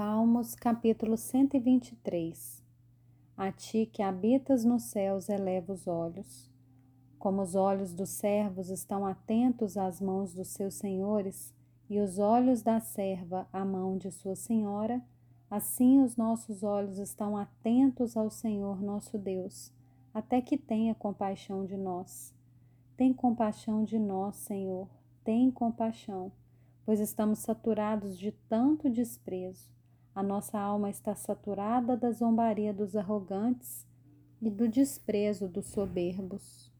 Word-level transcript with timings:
Salmos 0.00 0.54
capítulo 0.54 1.16
123 1.16 2.62
A 3.36 3.50
ti 3.50 3.84
que 3.84 4.00
habitas 4.00 4.64
nos 4.64 4.84
céus 4.84 5.28
eleva 5.28 5.72
os 5.72 5.88
olhos. 5.88 6.48
Como 7.18 7.42
os 7.42 7.56
olhos 7.56 7.92
dos 7.92 8.10
servos 8.10 8.70
estão 8.70 9.04
atentos 9.04 9.76
às 9.76 10.00
mãos 10.00 10.32
dos 10.32 10.50
seus 10.50 10.74
senhores, 10.74 11.52
e 11.90 11.98
os 11.98 12.20
olhos 12.20 12.62
da 12.62 12.78
serva 12.78 13.48
à 13.52 13.64
mão 13.64 13.98
de 13.98 14.12
sua 14.12 14.36
senhora, 14.36 15.02
assim 15.50 16.00
os 16.00 16.16
nossos 16.16 16.62
olhos 16.62 17.00
estão 17.00 17.36
atentos 17.36 18.16
ao 18.16 18.30
Senhor 18.30 18.80
nosso 18.80 19.18
Deus, 19.18 19.72
até 20.14 20.40
que 20.40 20.56
tenha 20.56 20.94
compaixão 20.94 21.66
de 21.66 21.76
nós. 21.76 22.32
Tem 22.96 23.12
compaixão 23.12 23.82
de 23.82 23.98
nós, 23.98 24.36
Senhor, 24.36 24.88
tem 25.24 25.50
compaixão, 25.50 26.30
pois 26.86 27.00
estamos 27.00 27.40
saturados 27.40 28.16
de 28.16 28.30
tanto 28.48 28.88
desprezo 28.88 29.76
a 30.18 30.22
nossa 30.22 30.58
alma 30.58 30.90
está 30.90 31.14
saturada 31.14 31.96
da 31.96 32.10
zombaria 32.10 32.74
dos 32.74 32.96
arrogantes 32.96 33.86
e 34.42 34.50
do 34.50 34.68
desprezo 34.68 35.46
dos 35.46 35.66
soberbos. 35.66 36.72